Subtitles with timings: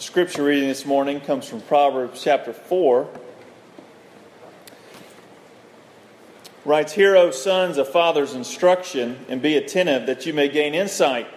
[0.00, 3.06] The scripture reading this morning comes from Proverbs chapter 4.
[6.64, 11.28] Writes, Hear, O sons, a father's instruction, and be attentive that you may gain insight.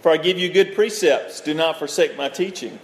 [0.00, 1.42] For I give you good precepts.
[1.42, 2.78] Do not forsake my teaching.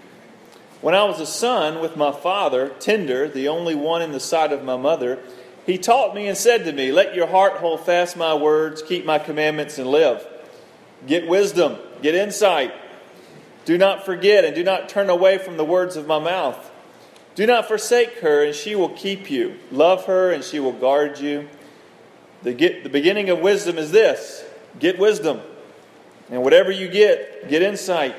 [0.82, 4.52] When I was a son with my father, tender, the only one in the sight
[4.52, 5.20] of my mother,
[5.64, 9.06] he taught me and said to me, Let your heart hold fast my words, keep
[9.06, 10.28] my commandments, and live.
[11.06, 12.74] Get wisdom, get insight.
[13.66, 16.70] Do not forget and do not turn away from the words of my mouth.
[17.34, 19.56] Do not forsake her, and she will keep you.
[19.70, 21.48] Love her, and she will guard you.
[22.42, 24.44] The, get, the beginning of wisdom is this
[24.78, 25.40] get wisdom.
[26.30, 28.14] And whatever you get, get insight.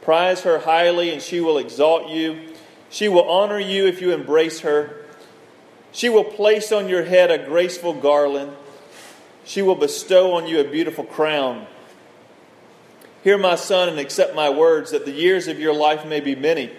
[0.00, 2.54] Prize her highly, and she will exalt you.
[2.88, 5.04] She will honor you if you embrace her.
[5.92, 8.52] She will place on your head a graceful garland.
[9.44, 11.66] She will bestow on you a beautiful crown.
[13.26, 16.36] Hear, my son, and accept my words, that the years of your life may be
[16.36, 16.70] many.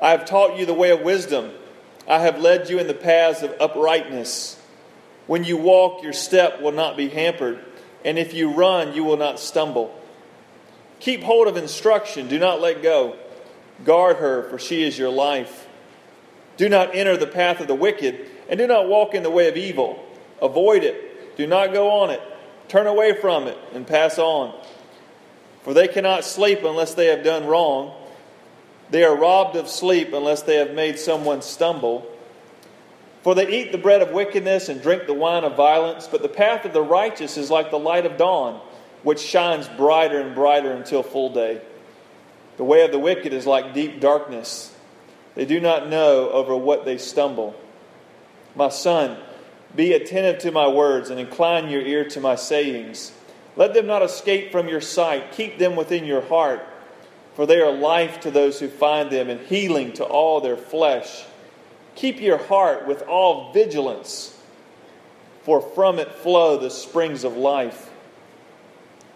[0.00, 1.52] I have taught you the way of wisdom.
[2.08, 4.60] I have led you in the paths of uprightness.
[5.28, 7.64] When you walk, your step will not be hampered,
[8.04, 9.96] and if you run, you will not stumble.
[10.98, 13.16] Keep hold of instruction, do not let go.
[13.84, 15.68] Guard her, for she is your life.
[16.56, 19.48] Do not enter the path of the wicked, and do not walk in the way
[19.48, 20.04] of evil.
[20.42, 22.20] Avoid it, do not go on it.
[22.66, 24.60] Turn away from it and pass on.
[25.62, 27.94] For they cannot sleep unless they have done wrong.
[28.90, 32.06] They are robbed of sleep unless they have made someone stumble.
[33.22, 36.28] For they eat the bread of wickedness and drink the wine of violence, but the
[36.28, 38.60] path of the righteous is like the light of dawn,
[39.04, 41.60] which shines brighter and brighter until full day.
[42.56, 44.74] The way of the wicked is like deep darkness.
[45.36, 47.54] They do not know over what they stumble.
[48.54, 49.16] My son,
[49.74, 53.12] be attentive to my words and incline your ear to my sayings.
[53.56, 55.32] Let them not escape from your sight.
[55.32, 56.66] Keep them within your heart,
[57.34, 61.24] for they are life to those who find them and healing to all their flesh.
[61.94, 64.38] Keep your heart with all vigilance,
[65.42, 67.90] for from it flow the springs of life.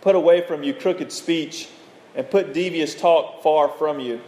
[0.03, 1.69] Put away from you crooked speech
[2.15, 4.21] and put devious talk far from you.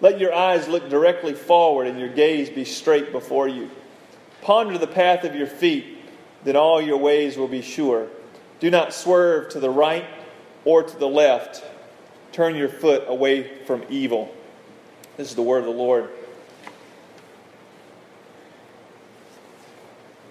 [0.00, 3.70] Let your eyes look directly forward and your gaze be straight before you.
[4.42, 5.98] Ponder the path of your feet,
[6.44, 8.08] then all your ways will be sure.
[8.60, 10.04] Do not swerve to the right
[10.64, 11.64] or to the left.
[12.32, 14.34] Turn your foot away from evil.
[15.16, 16.10] This is the word of the Lord.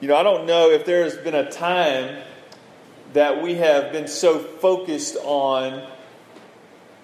[0.02, 2.22] You know, I don't know if there's been a time
[3.14, 5.90] that we have been so focused on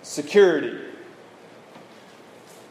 [0.02, 0.78] security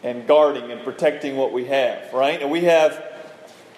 [0.03, 2.43] and guarding and protecting what we have, right?
[2.43, 3.08] And we have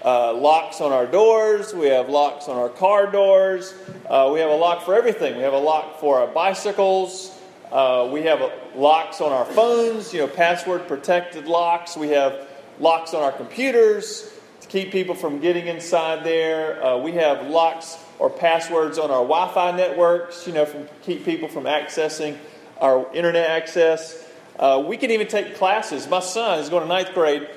[0.04, 3.74] uh, locks on our doors, we have locks on our car doors,
[4.08, 5.36] uh, we have a lock for everything.
[5.36, 7.36] We have a lock for our bicycles,
[7.70, 8.40] uh, we have
[8.74, 14.32] locks on our phones, you know, password protected locks, we have locks on our computers
[14.62, 19.22] to keep people from getting inside there, uh, we have locks or passwords on our
[19.22, 22.36] Wi Fi networks, you know, from keep people from accessing
[22.78, 24.26] our internet access.
[24.58, 26.08] Uh, we can even take classes.
[26.08, 27.48] My son is going to ninth grade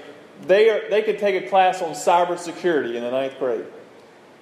[0.42, 3.66] they, are, they could take a class on cybersecurity in the ninth grade.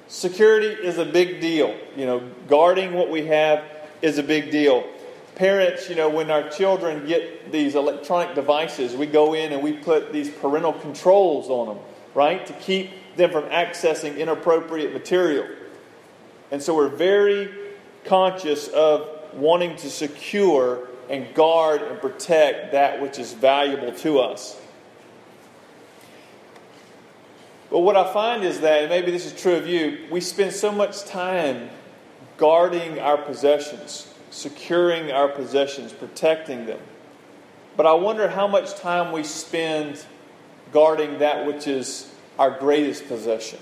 [0.07, 1.78] Security is a big deal.
[1.96, 3.63] You know, guarding what we have
[4.02, 4.85] is a big deal.
[5.35, 9.74] Parents, you know, when our children get these electronic devices, we go in and we
[9.74, 15.47] put these parental controls on them, right, to keep them from accessing inappropriate material.
[16.52, 17.50] And so we're very
[18.03, 24.59] conscious of wanting to secure and guard and protect that which is valuable to us.
[27.72, 30.52] But what I find is that, and maybe this is true of you, we spend
[30.52, 31.70] so much time
[32.36, 36.82] guarding our possessions, securing our possessions, protecting them.
[37.78, 40.06] But I wonder how much time we spend
[40.74, 43.59] guarding that which is our greatest possession.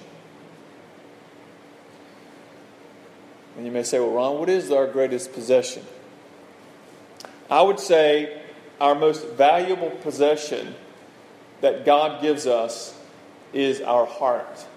[3.58, 5.84] And you may say, well, Ron, what is our greatest possession?
[7.52, 8.42] I would say
[8.82, 10.74] our most valuable possession
[11.62, 12.99] that God gives us
[13.54, 14.68] is our heart.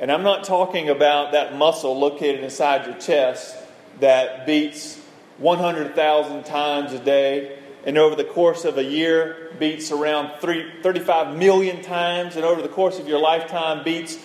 [0.00, 3.56] And I'm not talking about that muscle located inside your chest
[4.00, 4.98] that beats
[5.38, 11.36] 100,000 times a day and over the course of a year beats around three, 35
[11.36, 14.18] million times and over the course of your lifetime beats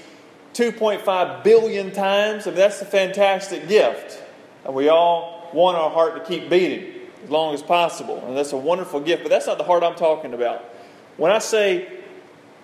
[0.53, 2.45] 2.5 billion times.
[2.45, 4.21] I mean, that's a fantastic gift.
[4.65, 8.23] And we all want our heart to keep beating as long as possible.
[8.25, 10.63] And that's a wonderful gift, but that's not the heart I'm talking about.
[11.17, 12.02] When I say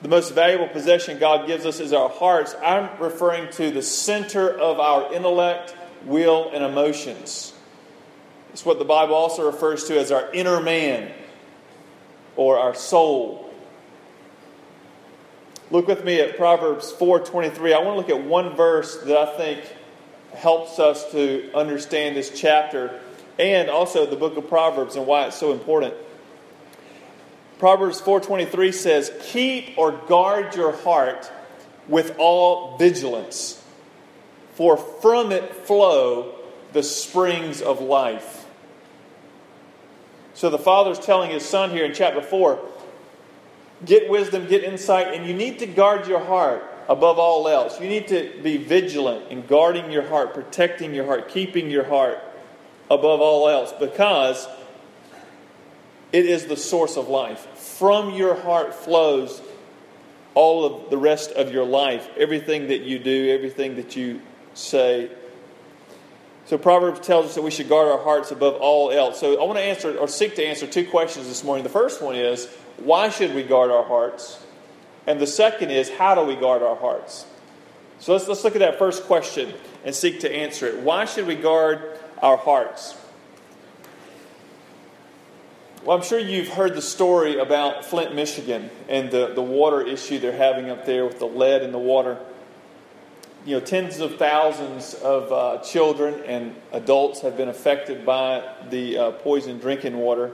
[0.02, 4.50] the most valuable possession God gives us is our hearts, I'm referring to the center
[4.50, 5.76] of our intellect,
[6.06, 7.54] will, and emotions.
[8.54, 11.12] It's what the Bible also refers to as our inner man.
[12.36, 13.52] or our soul.
[15.72, 17.74] Look with me at Proverbs 4:23.
[17.74, 19.60] I want to look at one verse that I think
[20.34, 23.02] helps us to understand this chapter
[23.38, 25.94] and also the book of Proverbs and why it's so important.
[27.60, 31.30] Proverbs 4:23 says, "Keep or guard your heart
[31.88, 33.62] with all vigilance,
[34.56, 36.28] for from it flow
[36.72, 38.46] the springs of life."
[40.34, 42.60] So the father's telling his son here in chapter 4,
[43.86, 47.80] get wisdom, get insight, and you need to guard your heart above all else.
[47.82, 52.20] You need to be vigilant in guarding your heart, protecting your heart, keeping your heart
[52.90, 54.48] above all else because
[56.12, 57.40] it is the source of life.
[57.56, 59.42] From your heart flows
[60.34, 64.22] all of the rest of your life, everything that you do, everything that you
[64.54, 65.12] say.
[66.46, 69.20] So Proverbs tells us that we should guard our hearts above all else.
[69.20, 71.64] So I want to answer or seek to answer two questions this morning.
[71.64, 72.48] The first one is
[72.78, 74.44] why should we guard our hearts?
[75.06, 77.26] And the second is how do we guard our hearts?
[78.00, 79.54] So let's, let's look at that first question
[79.84, 80.80] and seek to answer it.
[80.80, 82.96] Why should we guard our hearts?
[85.84, 90.20] Well, I'm sure you've heard the story about Flint, Michigan, and the, the water issue
[90.20, 92.20] they're having up there with the lead in the water.
[93.46, 98.98] You know, tens of thousands of uh, children and adults have been affected by the
[98.98, 100.34] uh, poisoned drinking water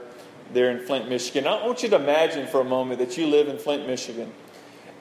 [0.52, 1.46] there in Flint, Michigan.
[1.46, 4.32] I want you to imagine for a moment that you live in Flint, Michigan.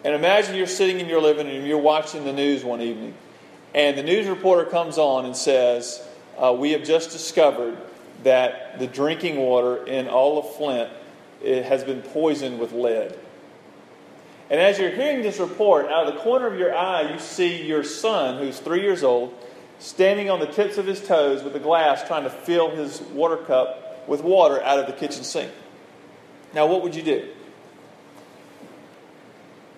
[0.04, 3.16] And imagine you're sitting in your living room, you're watching the news one evening,
[3.74, 6.08] and the news reporter comes on and says,
[6.38, 7.76] uh, We have just discovered
[8.26, 10.90] that the drinking water in all of Flint
[11.44, 13.16] has been poisoned with lead.
[14.50, 17.66] And as you're hearing this report, out of the corner of your eye, you see
[17.66, 19.34] your son, who's three years old,
[19.78, 23.38] standing on the tips of his toes with a glass trying to fill his water
[23.38, 25.52] cup with water out of the kitchen sink.
[26.54, 27.28] Now, what would you do?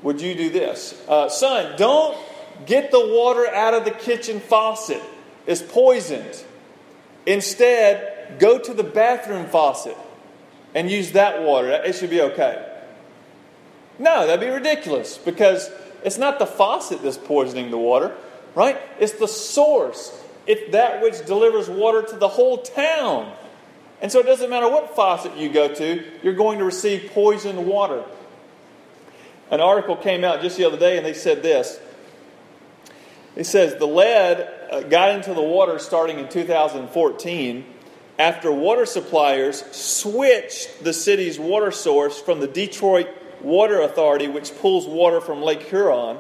[0.03, 1.01] Would you do this?
[1.07, 2.17] Uh, son, don't
[2.65, 5.01] get the water out of the kitchen faucet.
[5.45, 6.43] It's poisoned.
[7.25, 9.97] Instead, go to the bathroom faucet
[10.73, 11.69] and use that water.
[11.69, 12.63] It should be okay.
[13.99, 15.71] No, that'd be ridiculous because
[16.03, 18.15] it's not the faucet that's poisoning the water,
[18.53, 18.77] right?
[18.99, 20.23] It's the source.
[20.45, 23.33] It's that which delivers water to the whole town.
[24.01, 27.65] And so it doesn't matter what faucet you go to, you're going to receive poisoned
[27.65, 28.03] water.
[29.49, 31.79] An article came out just the other day and they said this.
[33.35, 37.65] It says the lead uh, got into the water starting in 2014
[38.19, 43.07] after water suppliers switched the city's water source from the Detroit
[43.41, 46.17] Water Authority, which pulls water from Lake Huron,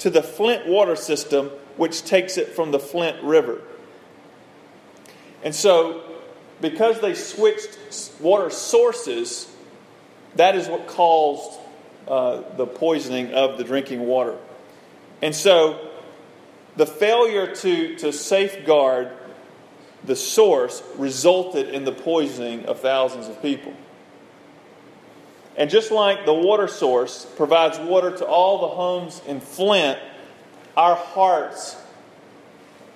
[0.00, 3.62] to the Flint water system, which takes it from the Flint River.
[5.42, 6.02] And so,
[6.60, 7.78] because they switched
[8.20, 9.50] water sources,
[10.36, 11.58] that is what caused
[12.06, 14.36] uh, the poisoning of the drinking water.
[15.22, 15.90] And so,
[16.76, 19.10] the failure to, to safeguard
[20.06, 23.72] the source resulted in the poisoning of thousands of people.
[25.56, 29.98] And just like the water source provides water to all the homes in Flint,
[30.76, 31.76] our hearts,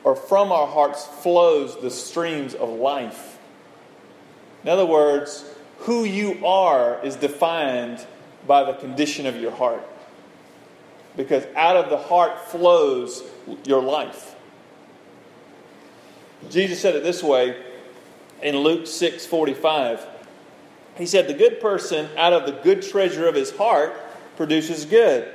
[0.04, 3.38] or from our hearts, flows the streams of life.
[4.64, 5.44] In other words,
[5.80, 8.04] who you are is defined
[8.46, 9.86] by the condition of your heart.
[11.16, 13.22] Because out of the heart flows
[13.64, 14.34] your life.
[16.50, 17.60] Jesus said it this way
[18.42, 20.06] in Luke 6 45.
[20.96, 23.94] He said, The good person out of the good treasure of his heart
[24.36, 25.32] produces good,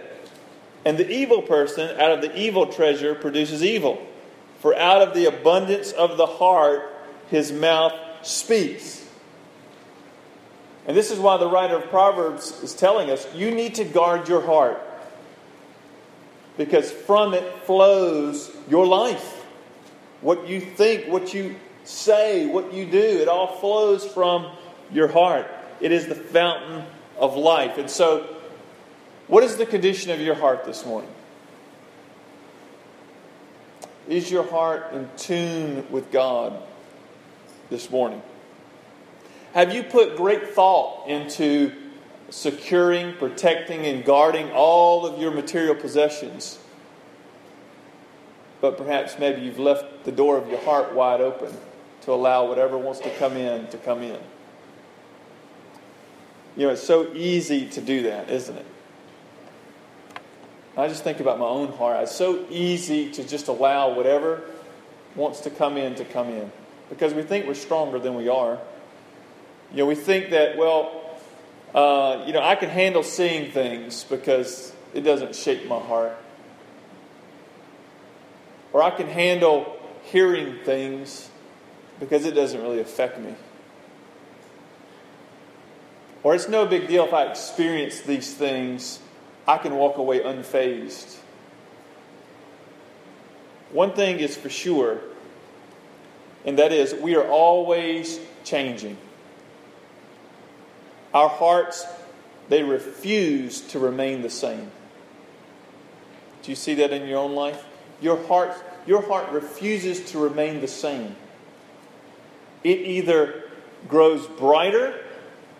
[0.85, 4.05] and the evil person out of the evil treasure produces evil.
[4.59, 6.89] For out of the abundance of the heart
[7.29, 9.05] his mouth speaks.
[10.85, 14.27] And this is why the writer of Proverbs is telling us you need to guard
[14.27, 14.81] your heart
[16.57, 19.42] because from it flows your life.
[20.23, 24.49] What you think, what you say, what you do, it all flows from
[24.91, 25.45] your heart.
[25.81, 26.85] It is the fountain
[27.17, 27.77] of life.
[27.77, 28.25] And so,
[29.27, 31.09] what is the condition of your heart this morning?
[34.07, 36.53] Is your heart in tune with God
[37.69, 38.21] this morning?
[39.53, 41.73] Have you put great thought into
[42.29, 46.59] securing, protecting, and guarding all of your material possessions?
[48.63, 51.53] But perhaps maybe you've left the door of your heart wide open
[51.99, 54.17] to allow whatever wants to come in to come in.
[56.55, 58.65] You know, it's so easy to do that, isn't it?
[60.77, 62.03] I just think about my own heart.
[62.03, 64.43] It's so easy to just allow whatever
[65.13, 66.49] wants to come in to come in
[66.89, 68.59] because we think we're stronger than we are.
[69.71, 71.01] You know, we think that, well,
[71.75, 76.15] Uh, you know, I can handle seeing things because it doesn't shake my heart.
[78.73, 81.29] Or I can handle hearing things
[81.99, 83.35] because it doesn't really affect me.
[86.23, 88.99] Or it's no big deal if I experience these things,
[89.47, 91.17] I can walk away unfazed.
[93.71, 95.01] One thing is for sure,
[96.45, 98.97] and that is we are always changing.
[101.13, 101.85] Our hearts,
[102.49, 104.71] they refuse to remain the same.
[106.41, 107.63] Do you see that in your own life?
[108.03, 108.53] Your heart,
[108.85, 111.15] your heart refuses to remain the same.
[112.63, 113.45] It either
[113.87, 114.99] grows brighter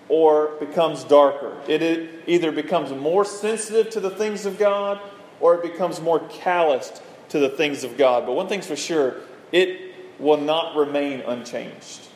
[0.10, 1.58] or becomes darker.
[1.70, 5.00] It either becomes more sensitive to the things of God
[5.40, 8.26] or it becomes more calloused to the things of God.
[8.26, 9.16] But one thing's for sure
[9.54, 12.10] it will not remain unchanged.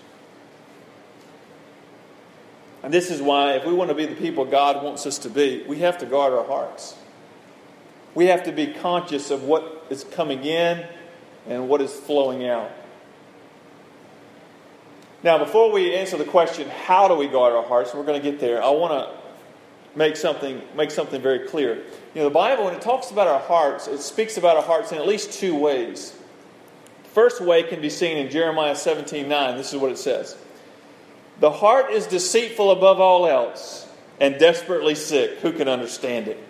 [2.83, 5.29] And this is why, if we want to be the people God wants us to
[5.29, 6.95] be, we have to guard our hearts.
[8.17, 10.83] We have to be conscious of what is coming in
[11.47, 12.71] and what is flowing out.
[15.21, 18.31] Now, before we answer the question, how do we guard our hearts, we're going to
[18.31, 21.75] get there, I want to make something, make something very clear.
[21.75, 21.83] You
[22.15, 24.97] know, the Bible, when it talks about our hearts, it speaks about our hearts in
[24.97, 26.17] at least two ways.
[27.03, 29.57] The first way can be seen in Jeremiah 17 9.
[29.57, 30.35] This is what it says
[31.39, 33.87] The heart is deceitful above all else
[34.19, 35.37] and desperately sick.
[35.41, 36.46] Who can understand it?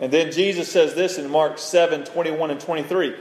[0.00, 3.14] And then Jesus says this in Mark 7 21 and 23.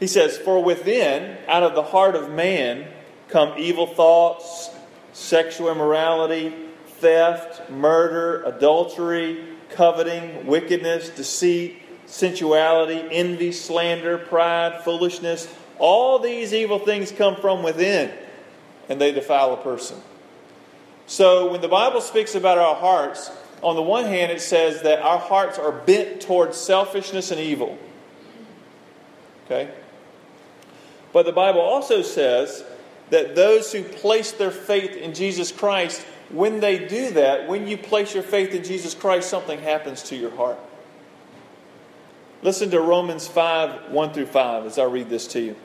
[0.00, 2.88] He says, For within, out of the heart of man,
[3.28, 4.70] come evil thoughts,
[5.12, 6.54] sexual immorality,
[6.98, 15.52] theft, murder, adultery, coveting, wickedness, deceit, sensuality, envy, slander, pride, foolishness.
[15.78, 18.12] All these evil things come from within,
[18.88, 20.00] and they defile a person.
[21.06, 23.30] So when the Bible speaks about our hearts,
[23.62, 27.78] on the one hand, it says that our hearts are bent towards selfishness and evil.
[29.46, 29.72] Okay?
[31.12, 32.64] But the Bible also says
[33.10, 36.00] that those who place their faith in Jesus Christ,
[36.30, 40.16] when they do that, when you place your faith in Jesus Christ, something happens to
[40.16, 40.58] your heart.
[42.42, 45.56] Listen to Romans 5 1 through 5 as I read this to you.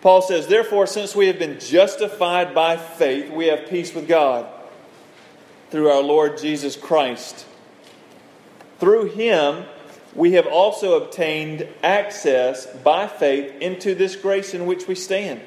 [0.00, 4.46] Paul says, Therefore, since we have been justified by faith, we have peace with God
[5.70, 7.46] through our Lord Jesus Christ.
[8.78, 9.64] Through him,
[10.14, 15.40] we have also obtained access by faith into this grace in which we stand.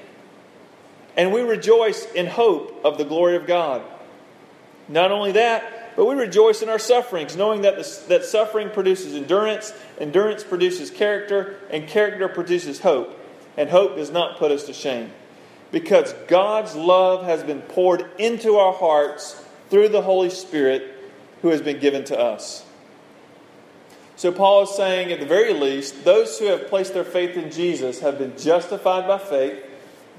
[1.17, 3.81] And we rejoice in hope of the glory of God.
[4.87, 9.13] Not only that, but we rejoice in our sufferings, knowing that, the, that suffering produces
[9.13, 13.17] endurance, endurance produces character, and character produces hope.
[13.57, 15.11] And hope does not put us to shame.
[15.71, 20.95] Because God's love has been poured into our hearts through the Holy Spirit
[21.41, 22.65] who has been given to us.
[24.17, 27.49] So, Paul is saying, at the very least, those who have placed their faith in
[27.49, 29.65] Jesus have been justified by faith.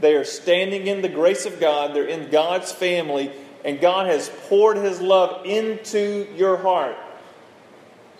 [0.00, 3.30] They are standing in the grace of God, they're in God's family,
[3.64, 6.96] and God has poured His love into your heart.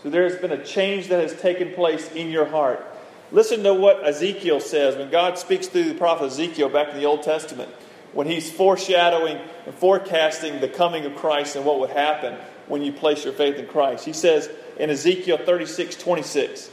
[0.05, 2.87] So, there has been a change that has taken place in your heart.
[3.33, 7.07] Listen to what Ezekiel says when God speaks through the prophet Ezekiel back in the
[7.07, 7.73] Old Testament,
[8.13, 12.93] when he's foreshadowing and forecasting the coming of Christ and what would happen when you
[12.93, 14.05] place your faith in Christ.
[14.05, 16.71] He says, in Ezekiel 36 26.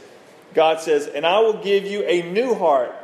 [0.54, 2.94] God says, And I will give you a new heart,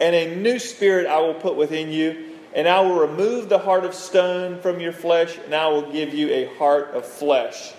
[0.00, 3.84] and a new spirit I will put within you, and I will remove the heart
[3.84, 7.72] of stone from your flesh, and I will give you a heart of flesh.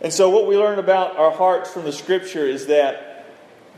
[0.00, 3.26] And so, what we learn about our hearts from the scripture is that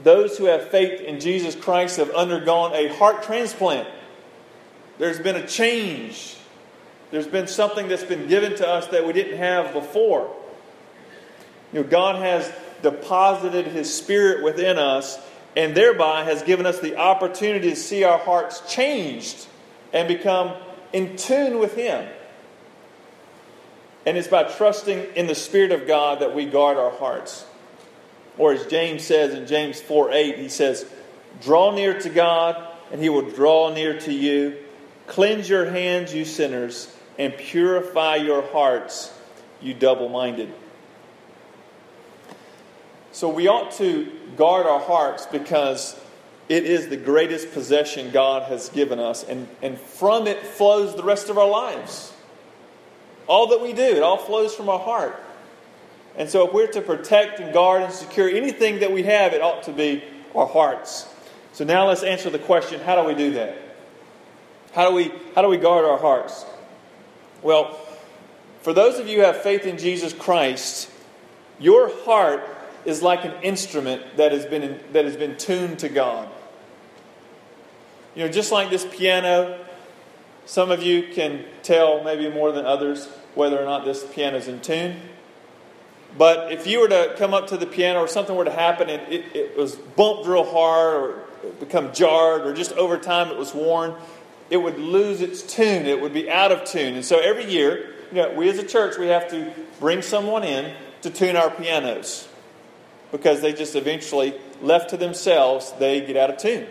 [0.03, 3.89] those who have faith in Jesus Christ have undergone a heart transplant.
[4.99, 6.37] There's been a change.
[7.11, 10.35] There's been something that's been given to us that we didn't have before.
[11.73, 12.51] You know, God has
[12.83, 15.19] deposited His Spirit within us
[15.57, 19.47] and thereby has given us the opportunity to see our hearts changed
[19.93, 20.55] and become
[20.93, 22.09] in tune with Him.
[24.07, 27.45] And it's by trusting in the Spirit of God that we guard our hearts.
[28.37, 30.85] Or as James says in James 4 8, he says,
[31.41, 34.59] Draw near to God, and He will draw near to you.
[35.07, 39.13] Cleanse your hands, you sinners, and purify your hearts,
[39.61, 40.53] you double minded.
[43.13, 45.99] So we ought to guard our hearts because
[46.49, 51.05] it is the greatest possession God has given us, and, and from it flows the
[51.05, 52.13] rest of our lives.
[53.27, 55.19] All that we do, it all flows from our heart.
[56.17, 59.43] And so, if we're to protect and guard and secure anything that we have, it
[59.43, 61.09] ought to be our hearts.
[61.53, 63.64] So, now let's answer the question how do we do that?
[64.75, 66.45] How do we, how do we guard our hearts?
[67.43, 67.79] Well,
[68.63, 70.91] for those of you who have faith in Jesus Christ,
[71.61, 72.43] your heart
[72.85, 76.29] is like an instrument that has been, that has been tuned to God.
[78.17, 79.65] You know, just like this piano,
[80.45, 84.49] some of you can tell, maybe more than others, whether or not this piano is
[84.49, 85.01] in tune.
[86.19, 88.89] But if you were to come up to the piano or something were to happen
[88.89, 91.23] and it, it was bumped real hard or
[91.61, 93.95] become jarred or just over time it was worn,
[94.51, 95.87] it would lose its tune.
[95.87, 96.95] It would be out of tune.
[96.95, 100.45] And so every year, you know, we as a church, we have to bring someone
[100.45, 102.29] in to tune our pianos
[103.13, 106.67] because they just eventually, left to themselves, they get out of tune.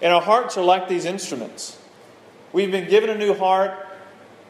[0.00, 1.78] And our hearts are like these instruments.
[2.52, 3.72] We've been given a new heart.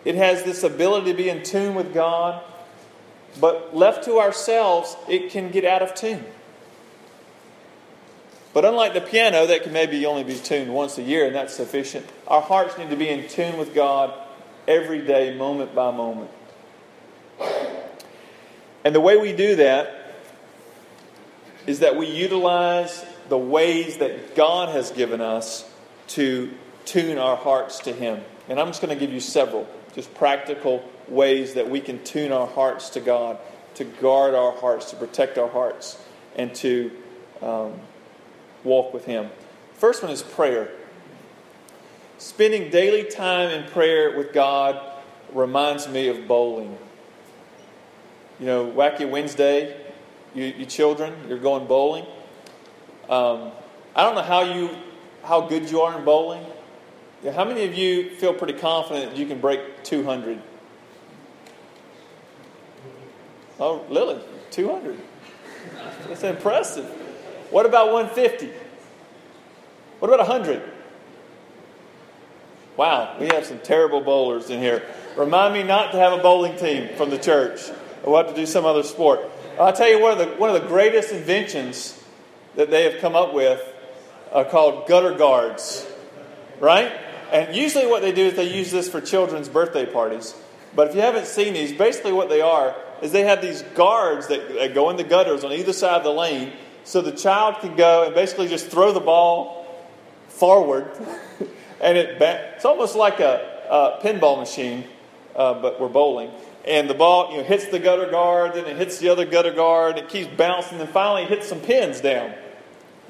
[0.04, 2.42] It has this ability to be in tune with God.
[3.40, 6.24] But left to ourselves, it can get out of tune.
[8.54, 11.54] But unlike the piano, that can maybe only be tuned once a year, and that's
[11.54, 14.14] sufficient, our hearts need to be in tune with God
[14.68, 16.30] every day, moment by moment.
[18.84, 20.14] And the way we do that
[21.66, 25.68] is that we utilize the ways that God has given us
[26.08, 26.52] to
[26.84, 28.22] tune our hearts to Him.
[28.48, 32.30] And I'm just going to give you several, just practical ways that we can tune
[32.30, 33.38] our hearts to God,
[33.74, 35.98] to guard our hearts, to protect our hearts,
[36.36, 36.92] and to
[37.42, 37.72] um,
[38.64, 39.30] walk with Him.
[39.74, 40.70] First one is prayer.
[42.18, 44.80] Spending daily time in prayer with God
[45.32, 46.76] reminds me of bowling.
[48.40, 49.76] You know, Wacky Wednesday,
[50.34, 52.06] you, you children, you're going bowling.
[53.08, 53.52] Um,
[53.94, 54.70] I don't know how you
[55.22, 56.44] how good you are in bowling.
[57.34, 60.40] How many of you feel pretty confident you can break 200?
[63.58, 65.00] Oh, Lily, 200.
[66.08, 67.03] That's impressive.
[67.50, 68.50] What about 150?
[69.98, 70.62] What about 100?
[72.76, 74.82] Wow, we have some terrible bowlers in here.
[75.16, 77.60] Remind me not to have a bowling team from the church.
[78.04, 79.20] We'll have to do some other sport.
[79.58, 82.02] I'll tell you one of the, one of the greatest inventions
[82.56, 83.62] that they have come up with
[84.32, 85.86] are called gutter guards,
[86.58, 86.92] right?
[87.32, 90.34] And usually what they do is they use this for children's birthday parties.
[90.74, 94.26] But if you haven't seen these, basically what they are is they have these guards
[94.28, 96.52] that, that go in the gutters on either side of the lane
[96.84, 99.66] so the child can go and basically just throw the ball
[100.28, 100.90] forward
[101.84, 104.84] and it it's almost like a, a pinball machine,
[105.36, 106.30] uh, but we're bowling.
[106.66, 109.52] And the ball you know, hits the gutter guard, then it hits the other gutter
[109.52, 112.32] guard, it keeps bouncing, and finally it hits some pins down.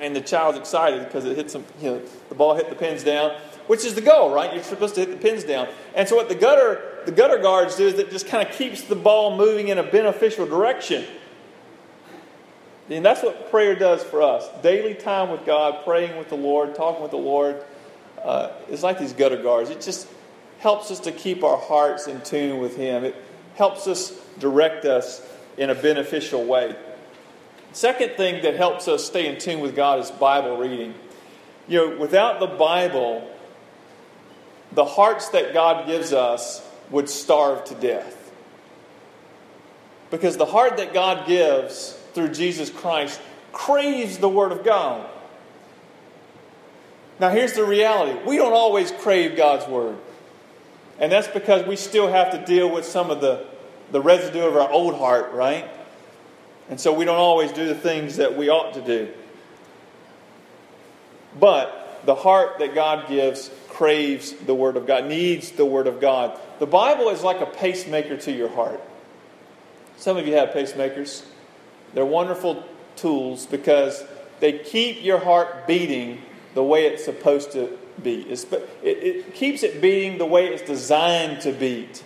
[0.00, 3.04] And the child's excited because it hits some, you know, the ball hit the pins
[3.04, 3.36] down,
[3.68, 4.52] which is the goal, right?
[4.52, 5.68] You're supposed to hit the pins down.
[5.94, 8.82] And so what the gutter, the gutter guards do is it just kind of keeps
[8.82, 11.04] the ball moving in a beneficial direction.
[12.90, 14.46] And that's what prayer does for us.
[14.62, 17.64] Daily time with God, praying with the Lord, talking with the Lord.
[18.22, 19.70] Uh, it's like these gutter guards.
[19.70, 20.06] It just
[20.58, 23.04] helps us to keep our hearts in tune with Him.
[23.04, 23.16] It
[23.54, 26.76] helps us direct us in a beneficial way.
[27.72, 30.94] Second thing that helps us stay in tune with God is Bible reading.
[31.66, 33.28] You know, without the Bible,
[34.72, 38.32] the hearts that God gives us would starve to death.
[40.10, 43.20] Because the heart that God gives through Jesus Christ
[43.52, 45.08] craves the Word of God.
[47.20, 49.96] Now, here's the reality we don't always crave God's Word.
[50.98, 53.44] And that's because we still have to deal with some of the,
[53.90, 55.68] the residue of our old heart, right?
[56.70, 59.12] And so we don't always do the things that we ought to do.
[61.38, 66.00] But the heart that God gives craves the Word of God, needs the Word of
[66.00, 66.38] God.
[66.60, 68.80] The Bible is like a pacemaker to your heart.
[69.96, 71.24] Some of you have pacemakers.
[71.94, 72.64] They're wonderful
[72.96, 74.04] tools because
[74.40, 76.20] they keep your heart beating
[76.54, 78.26] the way it's supposed to beat.
[78.26, 78.48] It,
[78.82, 82.02] it keeps it beating the way it's designed to beat.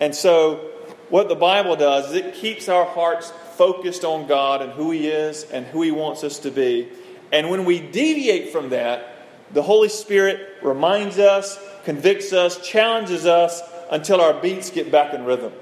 [0.00, 0.70] And so
[1.10, 5.08] what the Bible does is it keeps our hearts focused on God and who He
[5.08, 6.88] is and who He wants us to be.
[7.30, 9.10] And when we deviate from that,
[9.52, 15.24] the Holy Spirit reminds us, convicts us, challenges us until our beats get back in
[15.24, 15.52] rhythm.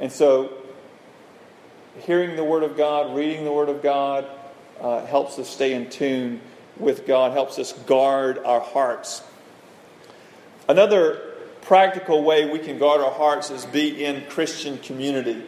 [0.00, 0.52] And so,
[2.00, 4.26] hearing the Word of God, reading the Word of God,
[4.80, 6.40] uh, helps us stay in tune
[6.78, 9.22] with God, helps us guard our hearts.
[10.68, 15.44] Another practical way we can guard our hearts is be in Christian community.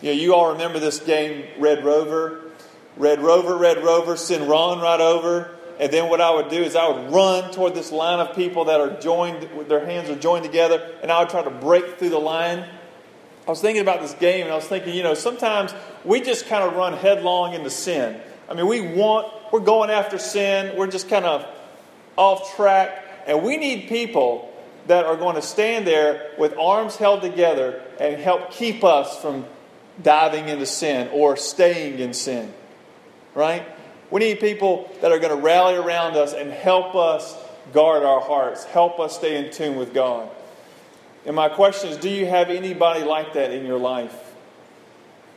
[0.00, 2.42] You know, you all remember this game, Red Rover.
[2.96, 5.50] Red Rover, Red Rover, send Ron right over.
[5.78, 8.66] And then what I would do is I would run toward this line of people
[8.66, 12.10] that are joined, their hands are joined together, and I would try to break through
[12.10, 12.66] the line.
[13.50, 16.46] I was thinking about this game, and I was thinking, you know, sometimes we just
[16.46, 18.20] kind of run headlong into sin.
[18.48, 20.76] I mean, we want, we're going after sin.
[20.76, 21.44] We're just kind of
[22.14, 24.54] off track, and we need people
[24.86, 29.44] that are going to stand there with arms held together and help keep us from
[30.00, 32.54] diving into sin or staying in sin.
[33.34, 33.66] Right?
[34.12, 37.36] We need people that are going to rally around us and help us
[37.72, 40.30] guard our hearts, help us stay in tune with God.
[41.26, 44.34] And my question is do you have anybody like that in your life?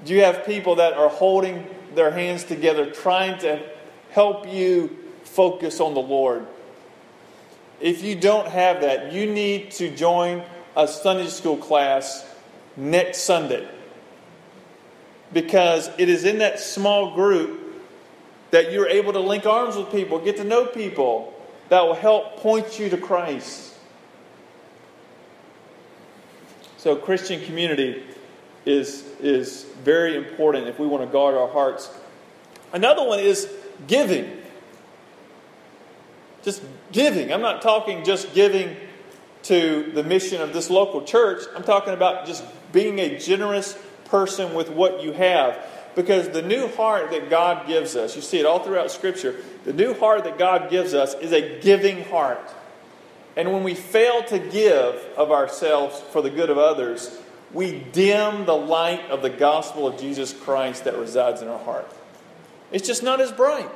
[0.05, 3.61] Do you have people that are holding their hands together, trying to
[4.11, 6.45] help you focus on the Lord?
[7.79, 10.43] If you don't have that, you need to join
[10.75, 12.25] a Sunday school class
[12.75, 13.67] next Sunday.
[15.31, 17.59] Because it is in that small group
[18.51, 21.33] that you're able to link arms with people, get to know people
[21.69, 23.72] that will help point you to Christ.
[26.83, 28.03] So, Christian community
[28.65, 31.89] is, is very important if we want to guard our hearts.
[32.73, 33.49] Another one is
[33.87, 34.29] giving.
[36.43, 37.31] Just giving.
[37.31, 38.75] I'm not talking just giving
[39.43, 41.43] to the mission of this local church.
[41.55, 42.43] I'm talking about just
[42.73, 45.65] being a generous person with what you have.
[45.95, 49.71] Because the new heart that God gives us, you see it all throughout Scripture, the
[49.71, 52.53] new heart that God gives us is a giving heart.
[53.35, 57.19] And when we fail to give of ourselves for the good of others,
[57.51, 61.91] we dim the light of the gospel of Jesus Christ that resides in our heart.
[62.71, 63.69] It's just not as bright.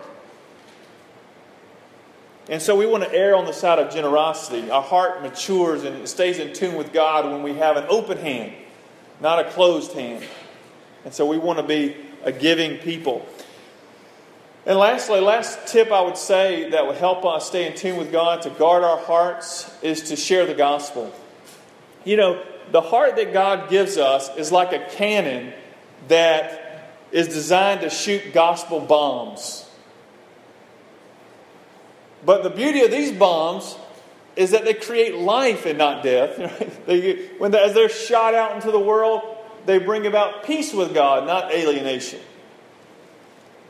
[2.50, 4.72] And so we want to err on the side of generosity.
[4.72, 8.54] Our heart matures and stays in tune with God when we have an open hand,
[9.20, 10.24] not a closed hand.
[11.04, 13.28] And so we want to be a giving people.
[14.68, 18.12] And lastly, last tip I would say that would help us stay in tune with
[18.12, 21.14] God to guard our hearts is to share the gospel.
[22.04, 25.54] You know, the heart that God gives us is like a cannon
[26.10, 29.70] that is designed to shoot gospel bombs.
[32.26, 33.78] But the beauty of these bombs
[34.36, 36.38] is that they create life and not death.
[37.38, 39.22] when as they're shot out into the world,
[39.66, 42.20] they bring about peace with God, not alienation.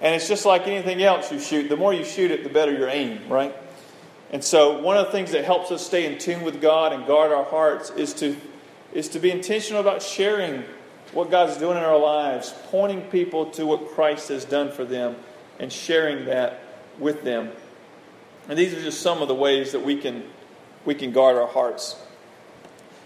[0.01, 1.69] And it's just like anything else you shoot.
[1.69, 3.55] The more you shoot it, the better your aim, right?
[4.31, 7.07] And so, one of the things that helps us stay in tune with God and
[7.07, 8.36] guard our hearts is to
[8.93, 10.63] is to be intentional about sharing
[11.12, 15.15] what God's doing in our lives, pointing people to what Christ has done for them,
[15.60, 16.62] and sharing that
[16.99, 17.51] with them.
[18.49, 20.23] And these are just some of the ways that we can
[20.86, 21.95] we can guard our hearts.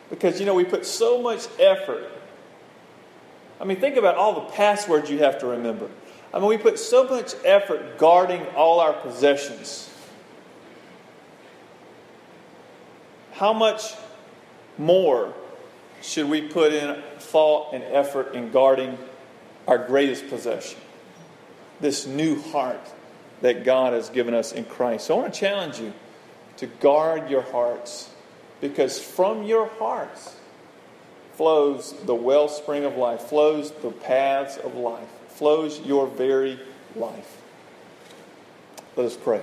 [0.09, 2.11] Because you know, we put so much effort.
[3.59, 5.89] I mean, think about all the passwords you have to remember.
[6.33, 9.89] I mean, we put so much effort guarding all our possessions.
[13.33, 13.95] How much
[14.77, 15.33] more
[16.01, 18.97] should we put in thought and effort in guarding
[19.67, 20.79] our greatest possession?
[21.79, 22.91] This new heart
[23.41, 25.07] that God has given us in Christ.
[25.07, 25.93] So I want to challenge you
[26.57, 28.09] to guard your hearts
[28.61, 30.35] because from your hearts
[31.33, 35.09] flows the wellspring of life, flows the paths of life,
[35.41, 36.59] flows your very
[36.95, 37.41] life.
[38.95, 39.41] Let us pray.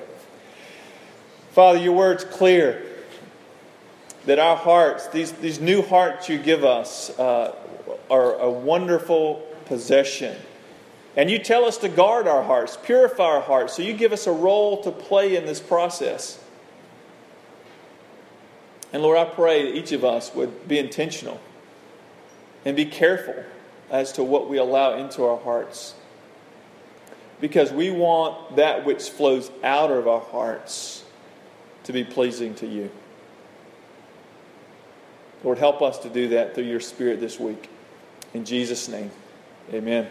[1.50, 2.86] Father, your word's clear
[4.24, 7.52] that our hearts, these, these new hearts you give us, uh,
[8.08, 10.36] are a wonderful possession.
[11.16, 13.72] And you tell us to guard our hearts, purify our hearts.
[13.74, 16.38] So you give us a role to play in this process.
[18.92, 21.40] And Lord, I pray that each of us would be intentional
[22.64, 23.34] and be careful
[23.90, 25.94] as to what we allow into our hearts.
[27.40, 31.04] Because we want that which flows out of our hearts
[31.84, 32.90] to be pleasing to you.
[35.44, 37.70] Lord, help us to do that through your Spirit this week.
[38.34, 39.10] In Jesus' name,
[39.72, 40.08] amen.